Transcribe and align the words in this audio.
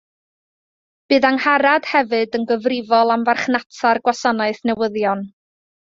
Bydd 1.13 1.27
Angharad 1.29 1.91
hefyd 1.91 2.37
yn 2.39 2.47
gyfrifol 2.53 3.17
am 3.17 3.27
farchnata'r 3.29 4.01
gwasanaeth 4.09 4.63
newyddion 4.71 5.23